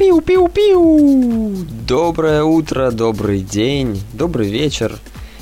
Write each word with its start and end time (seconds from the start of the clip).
Пиу-пиу-пиу! 0.00 1.66
Доброе 1.86 2.42
утро, 2.42 2.90
добрый 2.90 3.42
день, 3.42 4.02
добрый 4.14 4.48
вечер. 4.48 4.98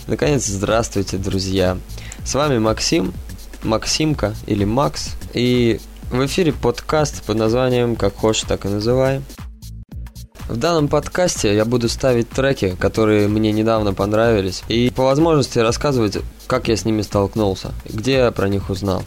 Наконец, 0.08 0.46
здравствуйте, 0.46 1.16
друзья. 1.16 1.78
С 2.24 2.34
вами 2.34 2.58
Максим, 2.58 3.12
Максимка 3.62 4.34
или 4.48 4.64
Макс. 4.64 5.10
И 5.32 5.78
в 6.10 6.26
эфире 6.26 6.52
подкаст 6.52 7.22
под 7.22 7.36
названием 7.36 7.94
«Как 7.94 8.16
хочешь, 8.16 8.48
так 8.48 8.66
и 8.66 8.68
называй». 8.68 9.22
В 10.48 10.56
данном 10.56 10.88
подкасте 10.88 11.54
я 11.54 11.64
буду 11.64 11.88
ставить 11.88 12.28
треки, 12.28 12.74
которые 12.80 13.28
мне 13.28 13.52
недавно 13.52 13.94
понравились, 13.94 14.64
и 14.66 14.90
по 14.90 15.04
возможности 15.04 15.60
рассказывать, 15.60 16.18
как 16.48 16.66
я 16.66 16.76
с 16.76 16.84
ними 16.84 17.02
столкнулся, 17.02 17.70
где 17.84 18.14
я 18.14 18.32
про 18.32 18.48
них 18.48 18.70
узнал. 18.70 19.04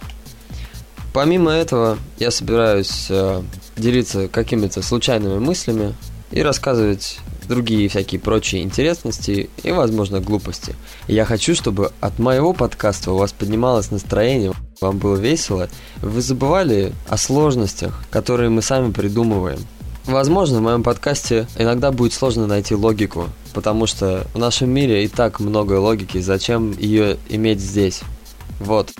Помимо 1.13 1.51
этого, 1.51 1.97
я 2.19 2.31
собираюсь 2.31 3.07
э, 3.09 3.41
делиться 3.75 4.27
какими-то 4.27 4.81
случайными 4.81 5.39
мыслями 5.39 5.93
и 6.31 6.41
рассказывать 6.41 7.19
другие 7.47 7.89
всякие 7.89 8.19
прочие 8.21 8.63
интересности 8.63 9.49
и, 9.63 9.71
возможно, 9.71 10.21
глупости. 10.21 10.75
Я 11.07 11.25
хочу, 11.25 11.53
чтобы 11.53 11.91
от 11.99 12.17
моего 12.19 12.53
подкаста 12.53 13.11
у 13.11 13.17
вас 13.17 13.33
поднималось 13.33 13.91
настроение, 13.91 14.53
вам 14.79 14.97
было 14.97 15.17
весело, 15.17 15.69
вы 16.01 16.21
забывали 16.21 16.93
о 17.09 17.17
сложностях, 17.17 18.03
которые 18.09 18.49
мы 18.49 18.61
сами 18.61 18.91
придумываем. 18.91 19.59
Возможно, 20.05 20.59
в 20.59 20.63
моем 20.63 20.81
подкасте 20.81 21.47
иногда 21.57 21.91
будет 21.91 22.13
сложно 22.13 22.47
найти 22.47 22.73
логику, 22.73 23.27
потому 23.53 23.85
что 23.85 24.25
в 24.33 24.39
нашем 24.39 24.69
мире 24.69 25.03
и 25.05 25.07
так 25.07 25.39
много 25.39 25.73
логики, 25.73 26.19
зачем 26.19 26.71
ее 26.71 27.17
иметь 27.29 27.59
здесь? 27.59 28.01
Вот. 28.59 28.91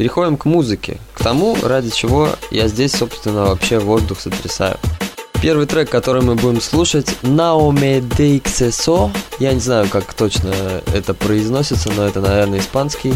Переходим 0.00 0.38
к 0.38 0.46
музыке, 0.46 0.98
к 1.12 1.22
тому, 1.22 1.58
ради 1.62 1.90
чего 1.90 2.30
я 2.50 2.68
здесь, 2.68 2.92
собственно, 2.92 3.44
вообще 3.44 3.78
воздух 3.78 4.18
сотрясаю. 4.18 4.78
Первый 5.42 5.66
трек, 5.66 5.90
который 5.90 6.22
мы 6.22 6.36
будем 6.36 6.62
слушать, 6.62 7.18
Naume 7.20 8.00
de 8.00 9.12
Я 9.40 9.52
не 9.52 9.60
знаю, 9.60 9.90
как 9.90 10.14
точно 10.14 10.54
это 10.94 11.12
произносится, 11.12 11.90
но 11.94 12.06
это, 12.06 12.22
наверное, 12.22 12.60
испанский. 12.60 13.12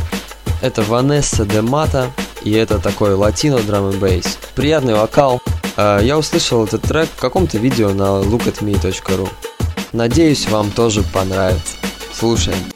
Это 0.61 0.83
Ванесса 0.83 1.47
де 1.47 1.63
Мата, 1.63 2.11
и 2.43 2.53
это 2.53 2.79
такой 2.79 3.15
латино 3.15 3.61
драм 3.61 3.91
бейс. 3.93 4.37
Приятный 4.55 4.93
вокал. 4.93 5.41
А, 5.79 6.01
я 6.01 6.19
услышал 6.19 6.67
этот 6.67 6.83
трек 6.83 7.09
в 7.09 7.19
каком-то 7.19 7.57
видео 7.57 7.95
на 7.95 8.21
lookatme.ru. 8.21 9.27
Надеюсь, 9.95 10.47
вам 10.51 10.71
тоже 10.71 11.03
понравится. 11.03 11.77
Слушаем. 12.13 12.74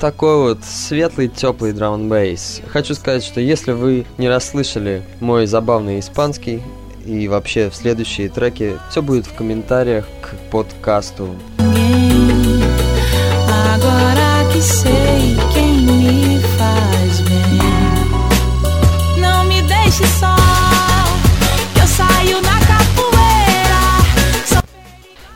Такой 0.00 0.36
вот 0.38 0.64
светлый, 0.64 1.28
теплый 1.28 1.72
драм 1.72 2.08
бейс. 2.08 2.62
Хочу 2.68 2.94
сказать, 2.94 3.22
что 3.22 3.40
если 3.40 3.72
вы 3.72 4.06
не 4.16 4.28
расслышали 4.28 5.02
мой 5.20 5.46
забавный 5.46 6.00
испанский 6.00 6.62
и 7.04 7.28
вообще 7.28 7.68
в 7.68 7.76
следующие 7.76 8.30
треки, 8.30 8.78
все 8.90 9.02
будет 9.02 9.26
в 9.26 9.34
комментариях 9.34 10.06
к 10.22 10.34
подкасту. 10.50 11.36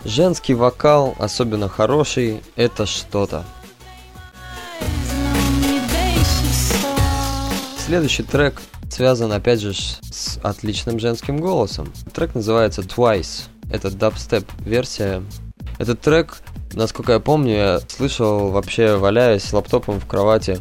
Женский 0.04 0.54
вокал, 0.54 1.14
особенно 1.18 1.68
хороший, 1.68 2.40
это 2.56 2.86
что-то. 2.86 3.44
Следующий 7.94 8.24
трек 8.24 8.60
связан 8.90 9.30
опять 9.30 9.60
же 9.60 9.72
с 9.72 10.40
отличным 10.42 10.98
женским 10.98 11.36
голосом. 11.36 11.92
Трек 12.12 12.34
называется 12.34 12.82
Twice. 12.82 13.44
Это 13.70 13.88
дабстеп 13.88 14.44
версия. 14.66 15.22
Этот 15.78 16.00
трек, 16.00 16.38
насколько 16.72 17.12
я 17.12 17.20
помню, 17.20 17.54
я 17.54 17.80
слышал 17.86 18.48
вообще 18.48 18.96
валяясь 18.96 19.52
лаптопом 19.52 20.00
в 20.00 20.06
кровати 20.06 20.58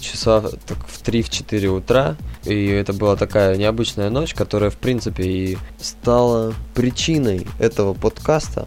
часа 0.00 0.40
так, 0.40 0.78
в 0.86 1.02
3-4 1.02 1.66
утра. 1.66 2.16
И 2.44 2.66
это 2.66 2.92
была 2.92 3.16
такая 3.16 3.56
необычная 3.56 4.10
ночь, 4.10 4.34
которая, 4.34 4.70
в 4.70 4.76
принципе, 4.76 5.24
и 5.24 5.58
стала 5.78 6.54
причиной 6.74 7.46
этого 7.58 7.94
подкаста. 7.94 8.66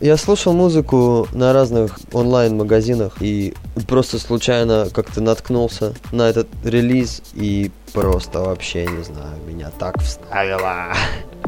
Я 0.00 0.16
слушал 0.16 0.52
музыку 0.52 1.28
на 1.32 1.52
разных 1.52 1.98
онлайн-магазинах 2.12 3.16
и 3.20 3.54
просто 3.86 4.18
случайно 4.18 4.88
как-то 4.92 5.20
наткнулся 5.20 5.94
на 6.12 6.28
этот 6.28 6.48
релиз 6.64 7.22
и 7.32 7.70
просто 7.92 8.40
вообще, 8.40 8.86
не 8.86 9.04
знаю, 9.04 9.38
меня 9.46 9.70
так 9.78 10.00
вставило. 10.00 10.92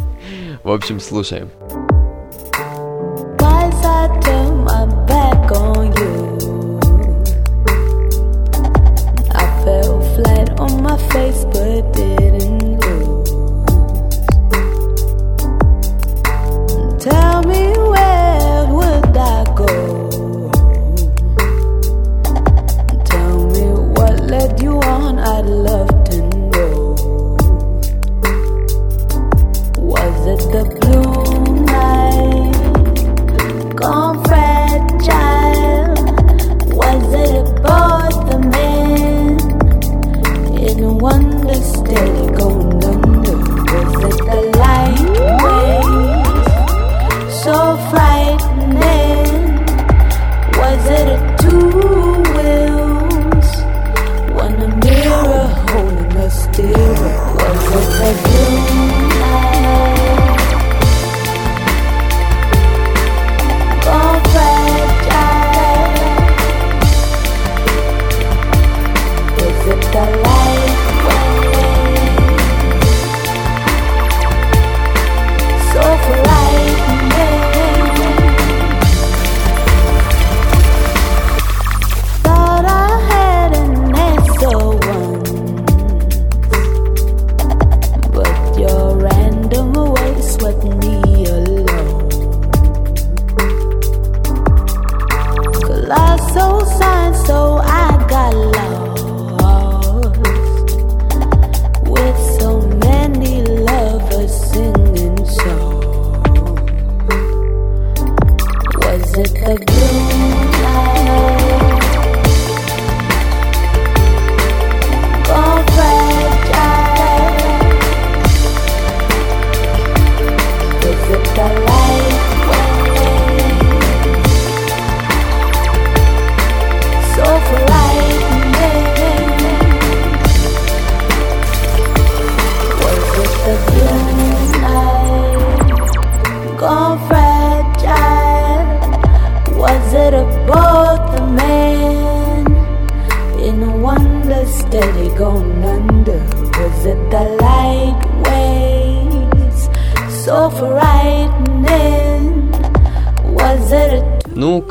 В 0.64 0.70
общем, 0.70 1.00
слушаем. 1.00 1.50
on 10.66 10.82
my 10.82 10.96
face, 11.12 11.44
but 11.44 11.92
didn't 11.92 12.55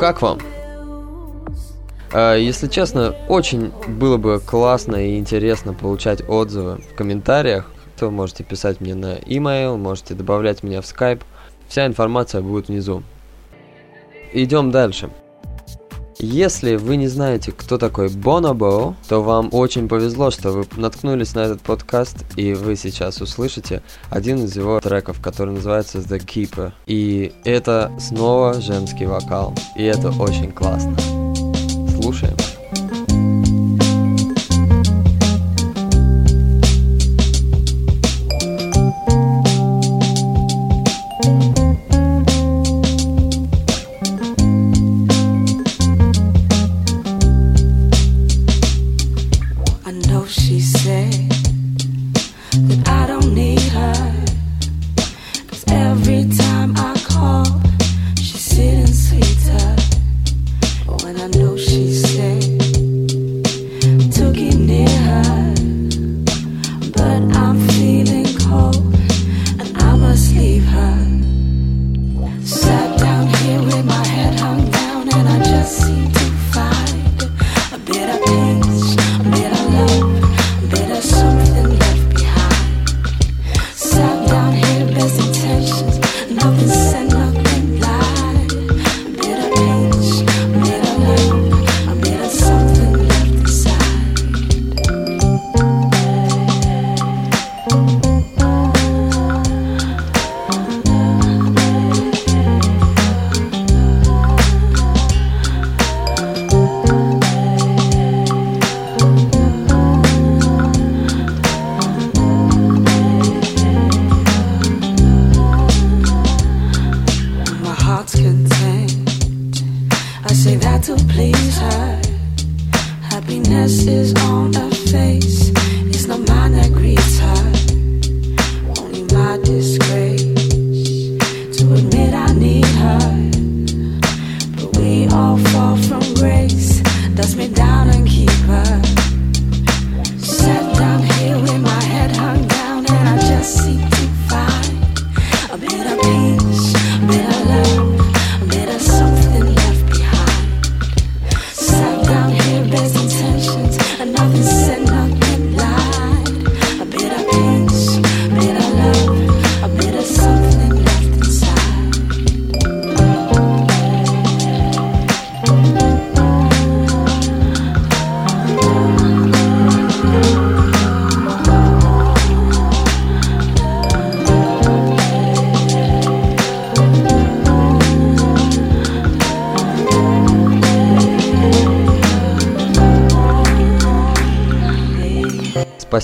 как 0.06 0.22
вам? 0.22 0.38
А, 2.14 2.36
если 2.36 2.68
честно, 2.68 3.16
очень 3.28 3.72
было 3.88 4.18
бы 4.18 4.40
классно 4.40 4.98
и 4.98 5.18
интересно 5.18 5.74
получать 5.74 6.22
отзывы 6.30 6.76
в 6.76 6.96
комментариях. 6.96 7.72
То 7.98 8.12
можете 8.12 8.44
писать 8.44 8.82
мне 8.82 8.94
на 8.94 9.16
e-mail, 9.26 9.78
можете 9.78 10.14
добавлять 10.14 10.62
меня 10.62 10.82
в 10.82 10.86
Skype. 10.86 11.24
Вся 11.68 11.88
информация 11.88 12.44
будет 12.44 12.68
внизу. 12.68 13.02
Идем 14.32 14.70
дальше. 14.70 15.10
Если 16.28 16.76
вы 16.76 16.96
не 16.96 17.08
знаете, 17.08 17.52
кто 17.52 17.78
такой 17.78 18.10
Бонобо, 18.10 18.96
то 19.08 19.22
вам 19.22 19.50
очень 19.52 19.88
повезло, 19.88 20.32
что 20.32 20.52
вы 20.52 20.66
наткнулись 20.76 21.36
на 21.36 21.42
этот 21.42 21.62
подкаст, 21.62 22.26
и 22.36 22.54
вы 22.54 22.76
сейчас 22.76 23.22
услышите 23.22 23.84
один 24.10 24.44
из 24.44 24.56
его 24.56 24.80
треков, 24.80 25.22
который 25.22 25.54
называется 25.54 26.00
The 26.00 26.18
Keeper. 26.18 26.72
И 26.88 27.32
это 27.44 27.92
снова 28.00 28.60
женский 28.60 29.06
вокал, 29.06 29.54
и 29.78 29.84
это 29.84 30.10
очень 30.20 30.52
классно. 30.52 30.98
Слушаем. 32.02 32.36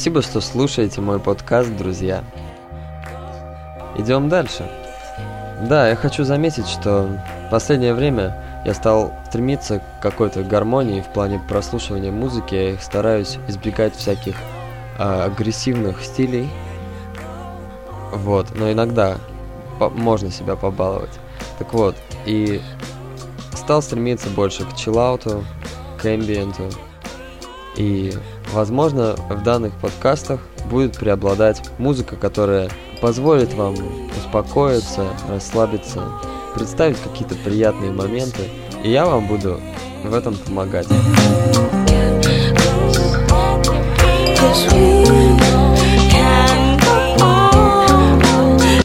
Спасибо, 0.02 0.24
что 0.24 0.42
слушаете 0.42 1.00
мой 1.00 1.20
подкаст, 1.20 1.78
друзья. 1.78 2.24
Идем 3.96 4.30
дальше. 4.30 4.68
Да, 5.70 5.90
я 5.90 5.96
хочу 5.96 6.24
заметить, 6.24 6.68
что 6.68 7.20
в 7.46 7.52
последнее 7.52 7.94
время 7.94 8.36
я 8.66 8.74
стал 8.74 9.14
стремиться 9.28 9.78
к 9.78 10.02
какой-то 10.02 10.42
гармонии 10.42 11.02
в 11.02 11.14
плане 11.14 11.40
прослушивания 11.48 12.12
музыки. 12.12 12.56
Я 12.56 12.80
стараюсь 12.80 13.38
избегать 13.48 13.96
всяких 13.96 14.36
э, 14.98 15.04
агрессивных 15.04 16.04
стилей. 16.04 16.50
Вот, 18.12 18.48
но 18.56 18.72
иногда 18.72 19.18
можно 19.80 20.32
себя 20.32 20.56
побаловать. 20.56 21.14
Так 21.60 21.74
вот, 21.74 21.96
и 22.26 22.60
стал 23.54 23.84
стремиться 23.84 24.32
больше 24.32 24.66
к 24.66 24.76
чиллауту, 24.76 25.46
к 26.02 26.08
эмбиенту. 26.08 26.72
И, 27.76 28.14
возможно, 28.52 29.16
в 29.30 29.44
данных 29.44 29.74
подкастах 29.82 30.40
будет 30.70 30.98
преобладать 30.98 31.62
музыка, 31.78 32.16
которая 32.16 32.70
позволит 33.02 33.54
вам 33.54 33.76
успокоиться, 34.18 35.08
расслабиться, 35.30 36.04
представить 36.56 36.98
какие-то 37.02 37.36
приятные 37.36 37.92
моменты, 37.92 38.44
и 38.84 38.92
я 38.92 39.06
вам 39.06 39.28
буду 39.28 39.60
в 40.04 40.14
этом 40.14 40.36
помогать. 40.36 40.88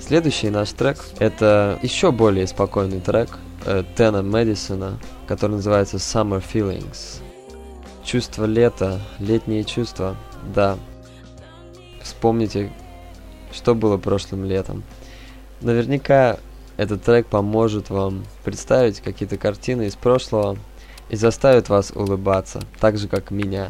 Следующий 0.06 0.50
наш 0.50 0.70
трек– 0.70 0.98
это 1.18 1.78
еще 1.82 2.12
более 2.12 2.46
спокойный 2.46 3.00
трек 3.00 3.38
э, 3.64 3.82
Тена 3.96 4.22
Мэдисона, 4.22 4.98
который 5.26 5.56
называется 5.56 5.96
Summer 5.96 6.42
Feelings. 6.42 7.25
Чувство 8.06 8.44
лета, 8.44 9.00
летние 9.18 9.64
чувства, 9.64 10.16
да. 10.54 10.78
Вспомните, 12.00 12.72
что 13.52 13.74
было 13.74 13.98
прошлым 13.98 14.44
летом. 14.44 14.84
Наверняка 15.60 16.38
этот 16.76 17.02
трек 17.02 17.26
поможет 17.26 17.90
вам 17.90 18.24
представить 18.44 19.00
какие-то 19.00 19.38
картины 19.38 19.88
из 19.88 19.96
прошлого 19.96 20.56
и 21.08 21.16
заставит 21.16 21.68
вас 21.68 21.90
улыбаться, 21.90 22.62
так 22.78 22.96
же 22.96 23.08
как 23.08 23.32
меня. 23.32 23.68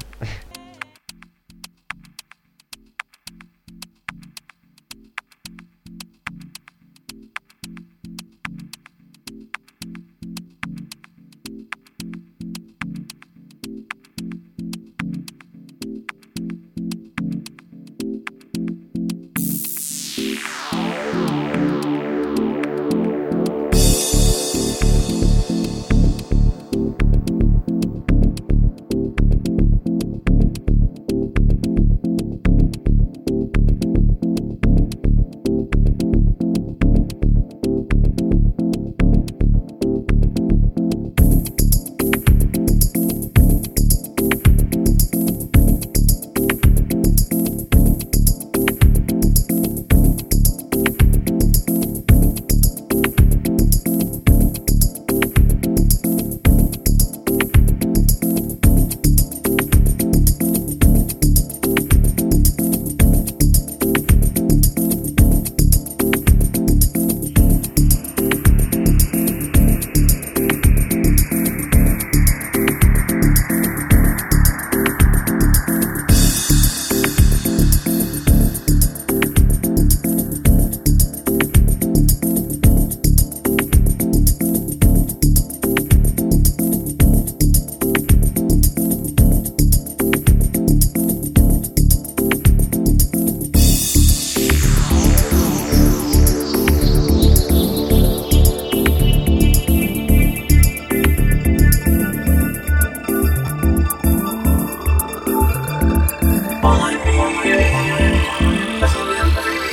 Follow 106.67 106.91
me. 106.91 106.97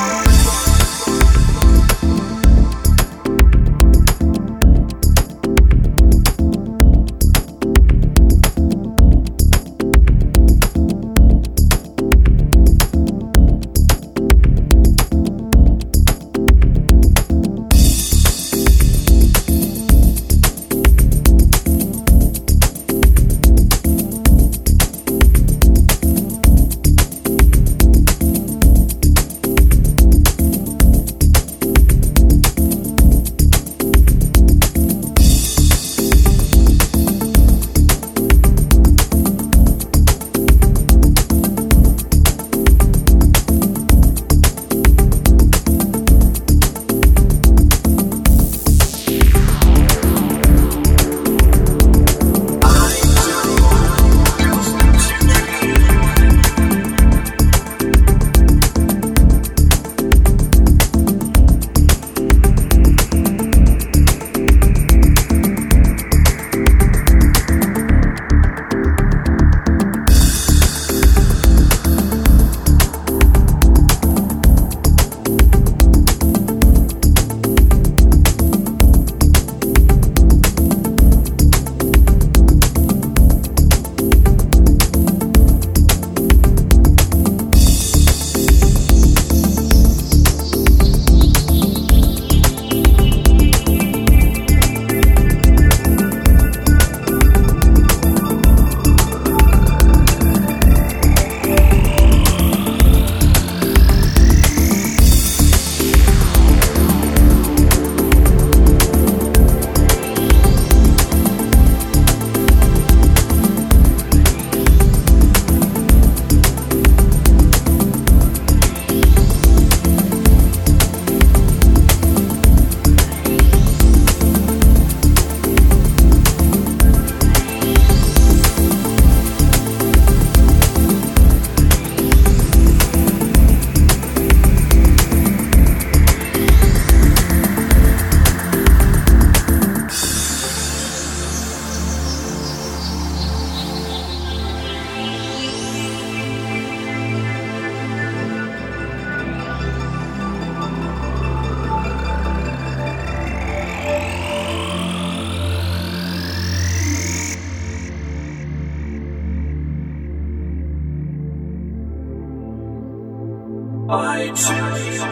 I 163.95 164.29
choose 164.29 165.03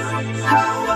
how 0.46 0.89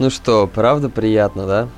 Ну 0.00 0.08
что, 0.08 0.46
правда 0.46 0.88
приятно, 0.88 1.46
да? 1.46 1.68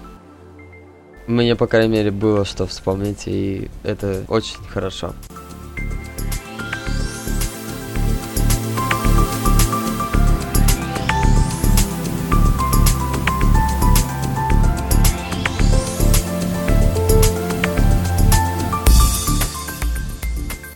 Мне, 1.27 1.57
по 1.57 1.67
крайней 1.67 1.93
мере, 1.93 2.13
было 2.13 2.45
что 2.45 2.69
вспомнить, 2.69 3.25
и 3.27 3.69
это 3.83 4.25
очень 4.29 4.59
хорошо. 4.69 5.13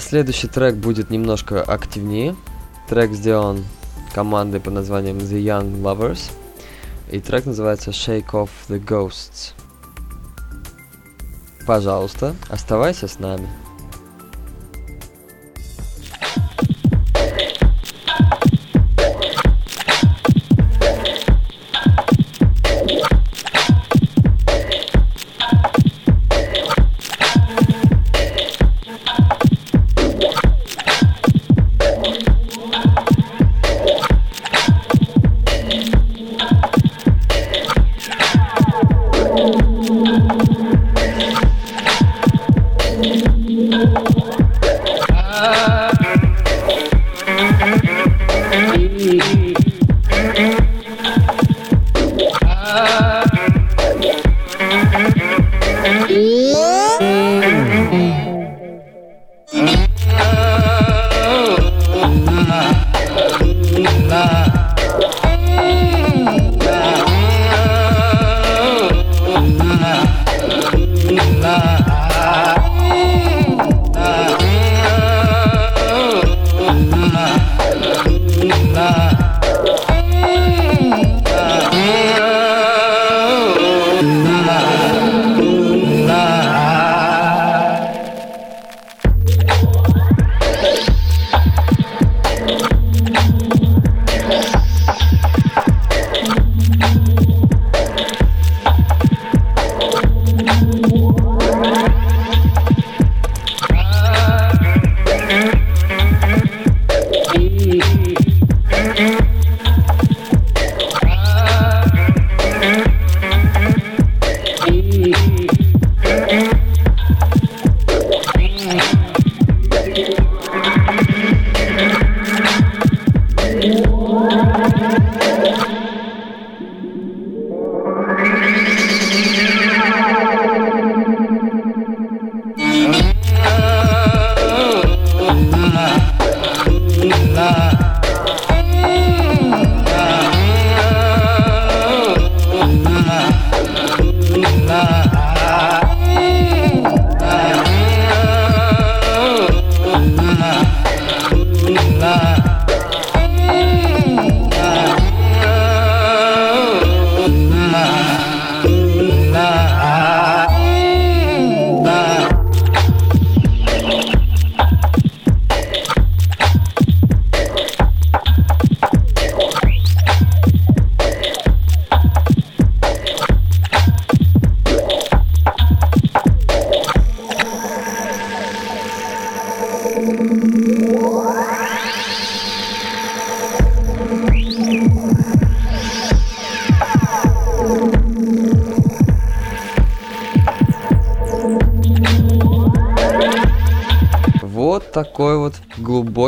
Следующий 0.01 0.49
трек 0.49 0.75
будет 0.75 1.11
немножко 1.11 1.63
активнее. 1.63 2.35
Трек 2.89 3.13
сделан 3.13 3.65
командой 4.13 4.59
под 4.59 4.75
названием 4.75 5.19
The 5.19 5.41
Young 5.41 5.81
Lovers. 5.81 6.33
И 7.11 7.21
трек 7.21 7.47
называется 7.47 7.91
Shake 7.91 8.31
Off 8.33 8.51
the 8.69 8.83
Ghosts. 8.83 9.53
Пожалуйста, 11.67 12.35
оставайся 12.49 13.09
с 13.09 13.19
нами. 13.19 13.49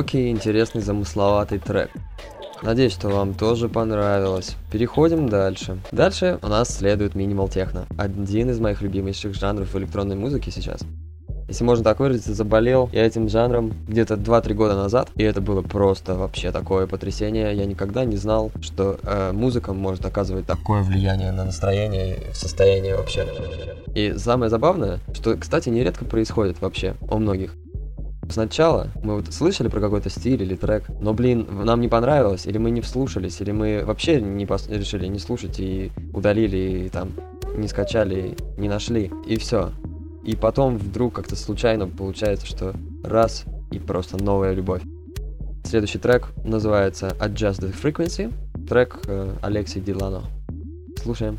Глубокий, 0.08 0.30
интересный, 0.30 0.80
замысловатый 0.80 1.58
трек. 1.58 1.90
Надеюсь, 2.62 2.92
что 2.92 3.08
вам 3.08 3.34
тоже 3.34 3.68
понравилось. 3.68 4.56
Переходим 4.72 5.28
дальше. 5.28 5.78
Дальше 5.92 6.38
у 6.42 6.48
нас 6.48 6.76
следует 6.76 7.14
минимал 7.14 7.48
техно. 7.48 7.86
Один 7.98 8.50
из 8.50 8.58
моих 8.58 8.82
любимейших 8.82 9.34
жанров 9.34 9.76
электронной 9.76 10.16
музыки 10.16 10.50
сейчас. 10.50 10.80
Если 11.48 11.64
можно 11.64 11.84
так 11.84 12.00
выразиться, 12.00 12.34
заболел 12.34 12.90
я 12.92 13.06
этим 13.06 13.28
жанром 13.28 13.72
где-то 13.86 14.14
2-3 14.14 14.54
года 14.54 14.74
назад, 14.76 15.08
и 15.14 15.22
это 15.22 15.40
было 15.40 15.62
просто 15.62 16.14
вообще 16.14 16.52
такое 16.52 16.86
потрясение. 16.86 17.54
Я 17.54 17.64
никогда 17.64 18.04
не 18.04 18.16
знал, 18.16 18.50
что 18.60 18.98
э, 19.02 19.32
музыка 19.32 19.72
может 19.72 20.04
оказывать 20.04 20.46
такое 20.46 20.82
влияние 20.82 21.32
на 21.32 21.44
настроение 21.44 22.16
и 22.16 22.34
состояние 22.34 22.96
вообще. 22.96 23.26
И 23.94 24.14
самое 24.18 24.50
забавное, 24.50 25.00
что, 25.14 25.36
кстати, 25.36 25.70
нередко 25.70 26.04
происходит 26.04 26.60
вообще 26.60 26.94
у 27.10 27.18
многих. 27.18 27.54
Сначала 28.30 28.88
мы 29.02 29.16
вот 29.16 29.32
слышали 29.32 29.68
про 29.68 29.80
какой-то 29.80 30.10
стиль 30.10 30.42
или 30.42 30.54
трек, 30.54 30.84
но, 31.00 31.14
блин, 31.14 31.46
нам 31.64 31.80
не 31.80 31.88
понравилось, 31.88 32.46
или 32.46 32.58
мы 32.58 32.70
не 32.70 32.80
вслушались, 32.82 33.40
или 33.40 33.52
мы 33.52 33.82
вообще 33.84 34.20
не 34.20 34.44
пос- 34.44 34.70
решили 34.70 35.06
не 35.06 35.18
слушать 35.18 35.58
и 35.58 35.90
удалили, 36.12 36.84
и 36.86 36.88
там 36.90 37.12
не 37.56 37.68
скачали, 37.68 38.36
не 38.58 38.68
нашли, 38.68 39.10
и 39.26 39.38
все. 39.38 39.70
И 40.24 40.36
потом 40.36 40.76
вдруг 40.76 41.14
как-то 41.14 41.36
случайно 41.36 41.88
получается, 41.88 42.46
что 42.46 42.74
раз 43.02 43.44
и 43.70 43.78
просто 43.78 44.22
новая 44.22 44.52
любовь. 44.52 44.82
Следующий 45.64 45.98
трек 45.98 46.28
называется 46.44 47.16
Adjust 47.20 47.60
the 47.60 47.74
Frequency, 47.74 48.32
трек 48.68 49.00
э, 49.06 49.34
Алексей 49.42 49.80
Дилано. 49.80 50.22
Слушаем. 51.02 51.38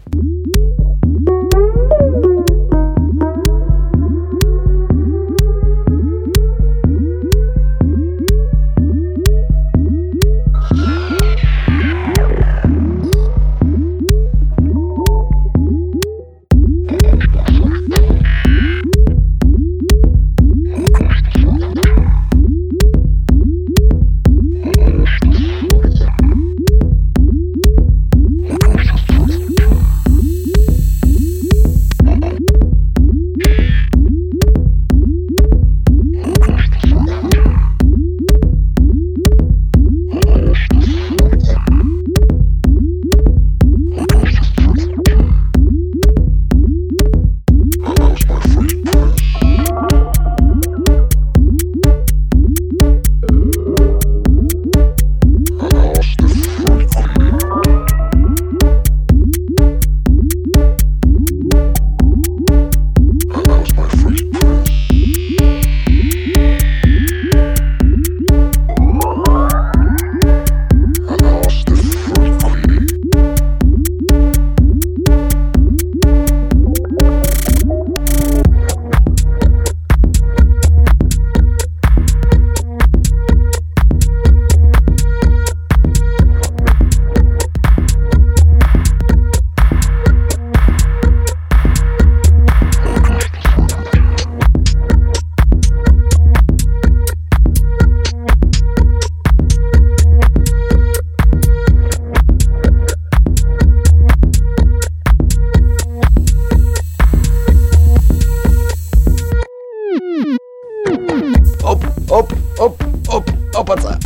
op, 111.63 111.91
op, 112.07 112.33
op, 112.57 112.85
op, 113.09 113.23
opaca. 113.51 113.97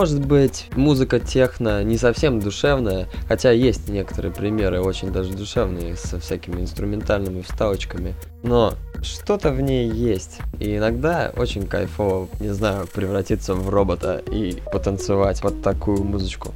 Может 0.00 0.24
быть, 0.24 0.64
музыка 0.76 1.20
техно 1.20 1.84
не 1.84 1.98
совсем 1.98 2.40
душевная, 2.40 3.06
хотя 3.28 3.50
есть 3.50 3.90
некоторые 3.90 4.32
примеры 4.32 4.80
очень 4.80 5.12
даже 5.12 5.34
душевные, 5.34 5.94
со 5.94 6.18
всякими 6.18 6.62
инструментальными 6.62 7.42
вставочками. 7.42 8.14
Но 8.42 8.72
что-то 9.02 9.50
в 9.50 9.60
ней 9.60 9.90
есть. 9.90 10.38
И 10.58 10.78
иногда 10.78 11.30
очень 11.36 11.66
кайфово, 11.66 12.28
не 12.40 12.48
знаю, 12.48 12.86
превратиться 12.86 13.54
в 13.54 13.68
робота 13.68 14.22
и 14.32 14.56
потанцевать 14.72 15.42
под 15.42 15.60
такую 15.60 16.02
музычку. 16.02 16.54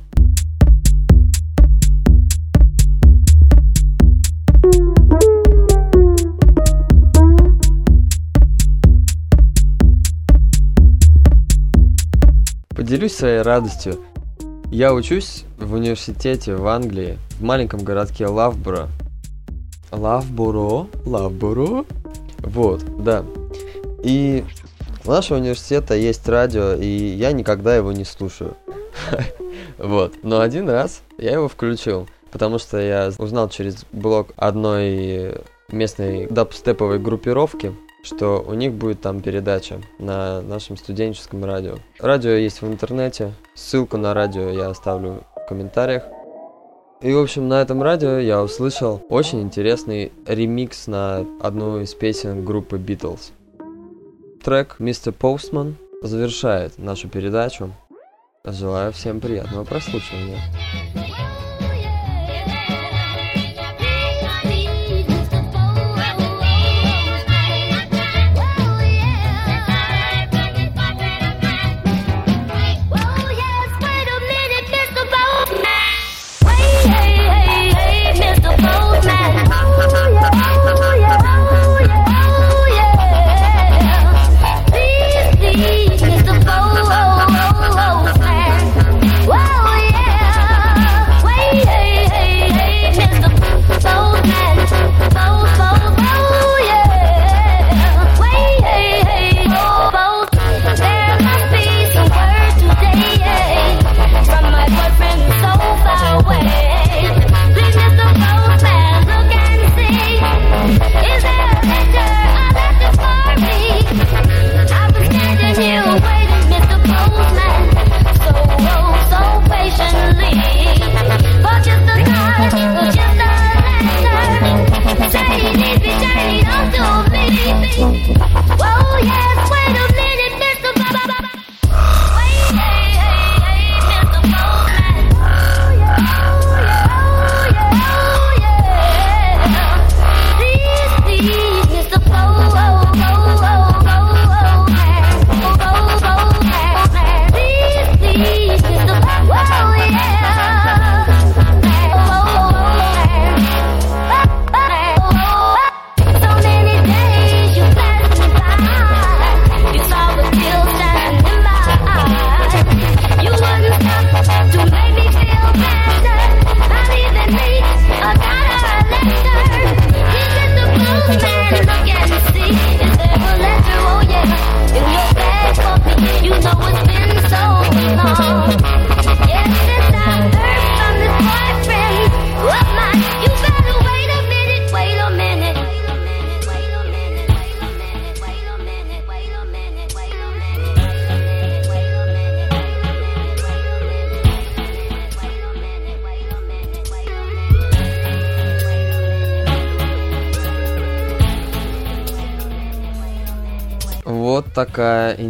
Поделюсь 12.95 13.17
своей 13.17 13.43
радостью. 13.43 13.99
Я 14.71 14.95
учусь 14.95 15.47
в 15.59 15.75
университете 15.75 16.55
в 16.55 16.65
Англии, 16.69 17.19
в 17.41 17.43
маленьком 17.43 17.81
городке 17.83 18.29
Лавборо. 18.29 18.87
Лавборо? 19.91 20.87
Лавборо? 21.05 21.85
Вот, 22.39 22.85
да. 23.03 23.25
И 24.05 24.45
у 25.05 25.11
нашего 25.11 25.39
университета 25.39 25.97
есть 25.97 26.29
радио, 26.29 26.75
и 26.75 26.87
я 26.87 27.33
никогда 27.33 27.75
его 27.75 27.91
не 27.91 28.05
слушаю. 28.05 28.57
Вот. 29.77 30.15
Но 30.23 30.39
один 30.39 30.71
раз 30.71 31.03
я 31.19 31.33
его 31.33 31.49
включил, 31.49 32.09
потому 32.31 32.61
что 32.61 32.79
я 32.79 33.11
узнал 33.19 33.49
через 33.49 33.85
блог 33.91 34.29
одной 34.37 35.41
местной 35.69 36.29
дабстеповой 36.29 37.01
группировки, 37.01 37.75
что 38.05 38.45
у 38.47 38.55
них 38.55 38.73
будет 38.75 39.01
там 39.01 39.21
передача 39.21 39.81
на 39.99 40.43
нашем 40.43 40.77
студенческом 40.77 41.45
радио. 41.45 41.77
Радио 41.99 42.33
есть 42.33 42.63
в 42.63 42.67
интернете, 42.69 43.33
ссылку 43.55 43.97
на 43.97 44.15
радио 44.15 44.51
я 44.51 44.69
оставлю 44.69 45.25
в 45.35 45.49
комментариях. 45.49 46.05
И, 47.01 47.13
в 47.13 47.19
общем, 47.19 47.49
на 47.49 47.61
этом 47.61 47.83
радио 47.83 48.19
я 48.19 48.43
услышал 48.43 49.03
очень 49.09 49.43
интересный 49.43 50.13
ремикс 50.27 50.87
на 50.87 51.27
одну 51.41 51.81
из 51.81 51.95
песен 51.95 52.45
группы 52.45 52.77
Beatles. 52.77 53.33
Трек 54.43 54.77
«Мистер 54.79 55.13
Постман» 55.13 55.77
завершает 56.03 56.79
нашу 56.79 57.09
передачу. 57.09 57.73
Желаю 58.45 58.93
всем 58.93 59.21
приятного 59.21 59.65
прослушивания. 59.65 60.39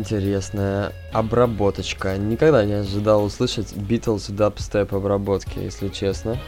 Интересная 0.05 0.93
обработочка. 1.13 2.19
Никогда 2.19 2.65
не 2.67 2.75
ожидал 2.75 3.25
услышать 3.25 3.73
Beatles 3.73 4.31
дабстеп 4.31 4.95
обработки, 4.95 5.59
если 5.59 5.89
честно. 5.89 6.39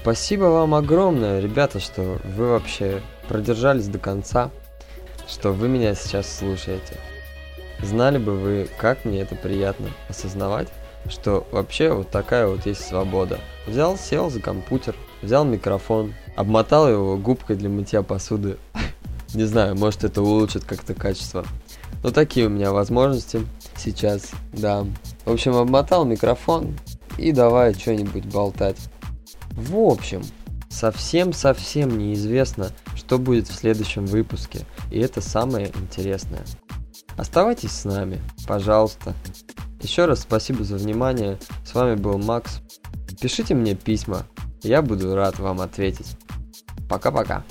Спасибо 0.00 0.44
вам 0.44 0.74
огромное, 0.74 1.40
ребята, 1.40 1.78
что 1.78 2.18
вы 2.24 2.46
вообще 2.46 3.02
продержались 3.28 3.88
до 3.88 3.98
конца, 3.98 4.50
что 5.28 5.52
вы 5.52 5.68
меня 5.68 5.94
сейчас 5.94 6.38
слушаете. 6.38 6.96
Знали 7.82 8.16
бы 8.16 8.32
вы, 8.32 8.68
как 8.78 9.04
мне 9.04 9.20
это 9.20 9.34
приятно 9.36 9.90
осознавать, 10.08 10.68
что 11.06 11.46
вообще 11.50 11.92
вот 11.92 12.10
такая 12.10 12.46
вот 12.46 12.64
есть 12.64 12.86
свобода. 12.86 13.40
Взял, 13.66 13.98
сел 13.98 14.30
за 14.30 14.40
компьютер, 14.40 14.96
взял 15.20 15.44
микрофон, 15.44 16.14
обмотал 16.34 16.88
его 16.88 17.18
губкой 17.18 17.56
для 17.56 17.68
мытья 17.68 18.02
посуды. 18.02 18.56
Не 19.34 19.44
знаю, 19.44 19.76
может 19.76 20.02
это 20.02 20.22
улучшит 20.22 20.64
как-то 20.64 20.94
качество. 20.94 21.44
Но 22.02 22.10
такие 22.10 22.46
у 22.46 22.50
меня 22.50 22.72
возможности 22.72 23.46
сейчас, 23.76 24.30
да. 24.52 24.86
В 25.24 25.32
общем, 25.32 25.54
обмотал 25.54 26.04
микрофон 26.04 26.76
и 27.18 27.32
давай 27.32 27.74
что-нибудь 27.74 28.26
болтать. 28.26 28.78
В 29.50 29.76
общем, 29.76 30.22
совсем-совсем 30.70 31.98
неизвестно, 31.98 32.70
что 32.94 33.18
будет 33.18 33.48
в 33.48 33.54
следующем 33.54 34.06
выпуске, 34.06 34.60
и 34.90 34.98
это 34.98 35.20
самое 35.20 35.70
интересное. 35.74 36.44
Оставайтесь 37.16 37.72
с 37.72 37.84
нами, 37.84 38.20
пожалуйста. 38.46 39.14
Еще 39.82 40.06
раз 40.06 40.20
спасибо 40.20 40.64
за 40.64 40.76
внимание. 40.76 41.38
С 41.64 41.74
вами 41.74 41.96
был 41.96 42.18
Макс. 42.18 42.60
Пишите 43.20 43.54
мне 43.54 43.74
письма, 43.74 44.26
я 44.62 44.80
буду 44.80 45.14
рад 45.14 45.38
вам 45.38 45.60
ответить. 45.60 46.16
Пока-пока. 46.88 47.44